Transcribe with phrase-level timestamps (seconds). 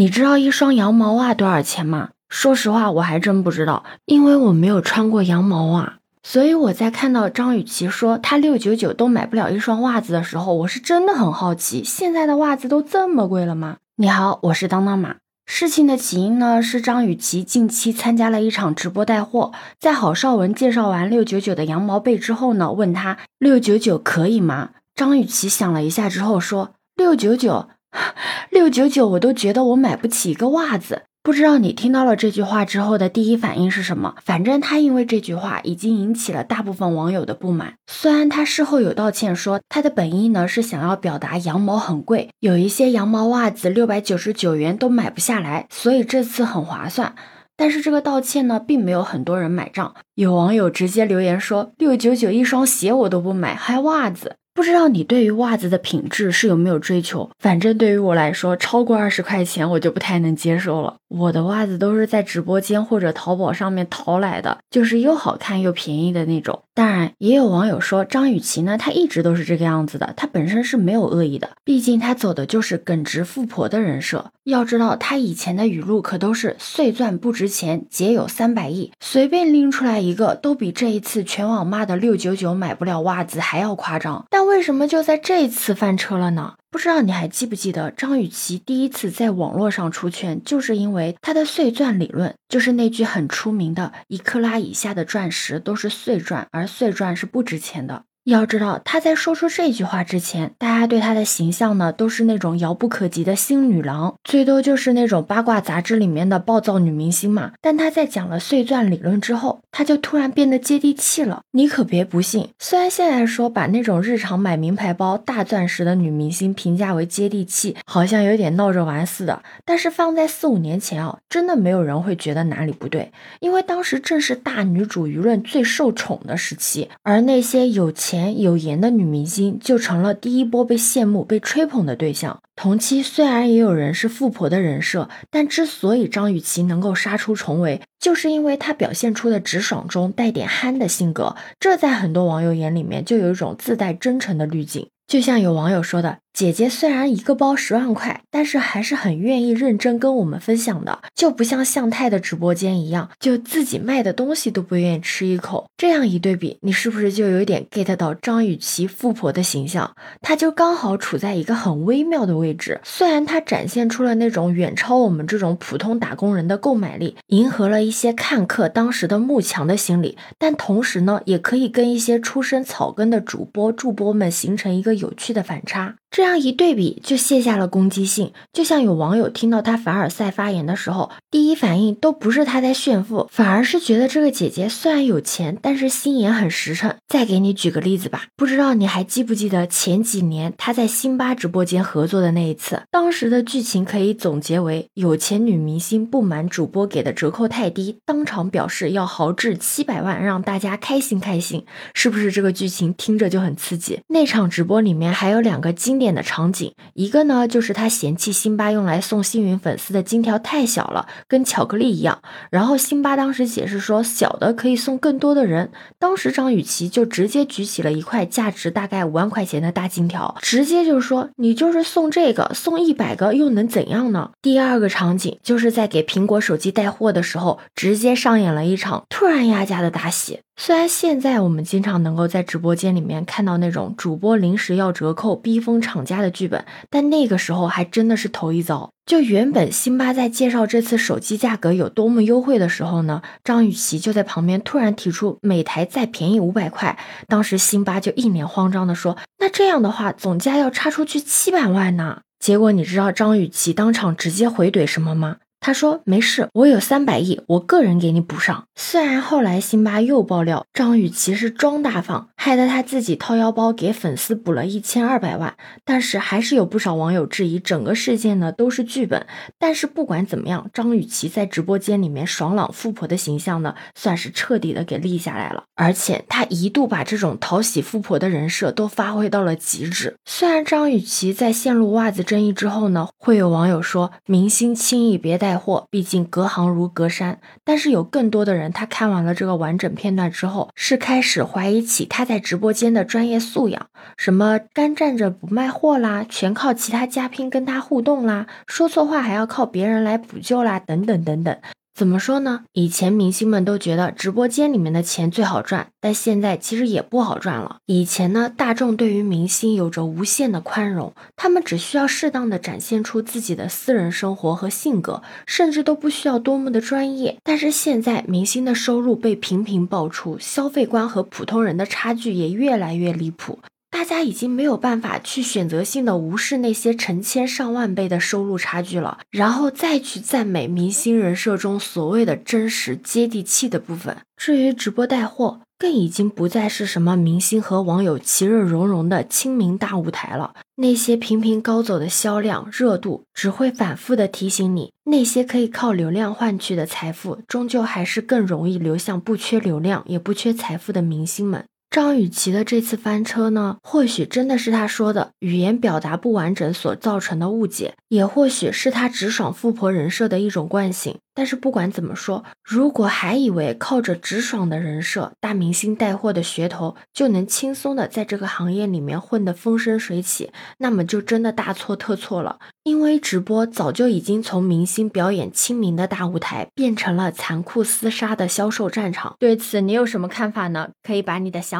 [0.00, 2.08] 你知道一双羊毛袜多少钱吗？
[2.30, 5.98] 说实话，我还真不知道，因为我没有穿过羊毛袜。
[6.22, 13.76] 所以我在看到张雨绮说她六九九都买不了一双袜子的时候，我是真的很好奇，现在的袜子都这么贵了吗？
[13.96, 15.16] 你好，我是当当马。
[15.44, 24.70] 事情的起因呢，是张雨绮近期参加了一场直播带货，在郝邵文介绍完六九九的羊毛被之后呢，问他六九九可以吗？
[24.94, 27.68] 张雨绮想了一下之后说六九九。
[28.50, 31.02] 六九九，我都觉得我买不起一个袜子。
[31.22, 34.14] 不知道你听到了这句话之后的第一反应是什么？
[34.24, 37.74] 反正他因为这句话已经引起了大部分网友的不满。
[37.92, 47.14] 虽然他事后有道歉，说他的本意呢是想要表达羊毛很贵，有一些羊毛袜子六百九十九元都买不下来，所以这次很划算。
[47.54, 49.94] 但是这个道歉呢，并没有很多人买账。
[50.14, 57.30] 有网友直接留言说：“六九九一双鞋我都不买，还袜子。”不知道你对于袜子的品质是有没有追求？
[57.38, 60.96] 反正对于我来说，超过二十块钱我就不太能接受了。
[61.08, 66.60] 我的袜子都是在直播间或者淘宝上面淘来的，就是又好看又便宜的那种。
[66.74, 74.30] 当然，也有网友说张雨绮呢，她一直都是这个样子的，她本身是没有恶意的，毕竟她走的就是耿直富婆的人设。
[74.44, 84.26] 要知道，她以前的语录可都是碎钻不值钱，姐有三百亿，随便拎出来一个都比这一次全网骂的六九九买不了袜子还要夸张。
[84.30, 86.54] 但为什么就在这次翻车了呢？
[86.72, 98.02] 不知道你还记不记得张雨绮第一次在网络上出圈，就是因为她的碎钻理论，就是那句很出名的“一克拉以下的钻石都是碎钻，而碎钻是不值钱的”。
[98.24, 107.52] 要知道，她在说出这句话之前，大家对她的形象呢，都是那种遥不可及的新女郎，最多就是那种八卦杂志里面的暴躁女明星嘛。
[107.62, 111.40] 但她在讲了碎钻理论之后，她就突然变得接地气了。
[111.52, 123.10] 你可别不信，虽然现在说把那种日常买名牌包、大钻石的女明星评价为接地气，好像有点闹着玩似的，但是放在四五年前啊，真的没有人会觉得哪里不对，
[123.40, 128.09] 因为当时正是大女主舆论最受宠的时期，而那些有钱。
[128.10, 132.40] 前有颜的女明星就成了第一波被羡慕、被吹捧的对象。
[132.56, 141.36] 同期虽然也有人是富婆的人设，但之所以张雨绮能够杀出重围，就是因为她表现出的直爽中带点憨的性格。
[141.60, 144.88] 这在很多网友眼里面就有一种自带真诚的滤镜。
[145.06, 146.18] 就像有网友说的。
[146.32, 155.66] 姐姐虽然一个包十万块，但是还是很愿意认真跟我们分享的，就不像向太的直播间一样，就自己卖的东西都不愿意吃一口。
[155.76, 159.94] 这样一对比，你是不是就有点 get 到张雨绮富婆的形象？
[160.22, 162.80] 她就刚好处在一个很微妙的位置。
[162.84, 175.96] 虽然她展现出了那种远超我们这种普通打工人的购买力，迎合了一些看客当时的慕强的心理，但同时呢，也可以跟一些出身草根的主播助播们形成一个有趣的反差。
[176.10, 178.32] 这样一对比，就卸下了攻击性。
[178.52, 186.92] 就像有网友听到他凡尔赛发言的时候，第一反应都不是他在炫富，反而是觉得这个姐姐虽然有钱，但是心眼很实诚。
[187.06, 192.82] 再给你举个例子吧，不知道你还记不记得前几年他在辛巴直播间合作的那一次？
[192.90, 201.64] 当时的剧情可以总结为：有钱女明星不满主播给的折扣太低，当场表示要豪掷七百万让大家开心开心。
[201.94, 204.00] 是不是这个剧情听着就很刺激？
[204.08, 205.99] 那场直播里面还有两个经。
[206.00, 212.20] 点的场景，一个呢就是他嫌弃辛巴用来送幸运粉丝的金条太小了，跟巧克力一样。
[212.50, 215.70] 然后辛巴当时解释说，小的可以送更多的人。
[216.00, 230.40] 当时张雨绮就直接举起了一块价值大概五万块钱的大金条，直接就说：“你就是送这个，送一百个又能怎样呢？”第二个场景就是在给苹果手机带货的时候，直接上演了一场突然压价的大戏。
[230.62, 238.90] 虽然现在我们经常能够在直播间里面看到那种主播临时要折扣、逼疯厂家的剧本，但那个时候还真的是头一遭。
[239.06, 246.98] 就原本辛巴在介绍这次手机价格有多么优惠的时候呢，张雨绮就在旁边突然提出每台再便宜五百块。
[247.26, 255.38] 当时辛巴就一脸慌张的说：“那这样的话，总价要差出去七百万呢。”结果你知道张雨绮当场直接回怼什么吗？
[255.60, 265.54] 他说：“没事，我有三百亿，我个人给你补上。”虽然后来辛巴又爆料张雨绮是装大方，害得他自己掏腰包给粉丝补了一千二百万，
[265.84, 269.26] 但是还是有不少网友质疑整个事件呢都是剧本。
[269.58, 275.64] 但是不管怎么样，张雨绮在直播间里面爽朗富婆的形象呢，算是彻底的给立下来了。
[275.76, 280.16] 而且她一度把这种讨喜富婆的人设都发挥到了极致。
[280.24, 285.49] 虽然张雨绮在陷入袜子争议之后呢，会有网友说明星轻易别带。
[285.50, 287.40] 带货，毕竟隔行如隔山。
[287.64, 293.86] 但是有更多的人，他看完了这个完整片段之后，是开始怀疑起他在直播间的专业素养，
[294.16, 301.56] 什么干站着不卖货啦，全靠其他嘉宾跟他互动啦，说错话还要靠别人来补救啦，等等等等。
[301.92, 302.62] 怎么说呢？
[302.72, 307.78] 以前明星们都觉得直播间里面的钱最好赚，但现在其实也不好赚了。
[307.84, 317.36] 以前呢，大众对于明星有着无限的宽容，他们只需要适当的展现出自己的私人生活和性格，甚至都不需要多么的专业。
[317.42, 323.58] 但是现在，明星的收入被频频爆出，消费观和普通人的差距也越来越离谱。
[324.00, 334.16] 大家已经没有办法去选择性的无视那些成千上万倍的收入差距了，然后再去赞美明星人设中所谓的真实接地气的部分。
[334.38, 340.54] 至于直播带货，更已经不再是什么明星和网友其乐融融的亲民大舞台了。
[340.76, 351.66] 那些频频高走的销量热度，只会反复的提醒你，那些可以靠流量换取的财富，终究还是更容易流向不缺流量也不缺财富的明星们。
[351.90, 361.18] 张雨绮的这次翻车呢，或许真的是她说的语言表达不完整所造成的误解，也或许是她直爽富婆人设的一种惯性。
[361.32, 372.58] 但是不管怎么说，如果还以为靠着直爽的人设、大明星带货的噱头就能轻松的在这个行业里面混得风生水起，那么就真的大错特错了。
[372.82, 379.34] 因为直播早就已经从明星表演亲民的大舞台，变成了残酷厮杀的销售战场。
[379.38, 380.90] 对此你有什么看法呢？
[381.02, 381.79] 可以把你的想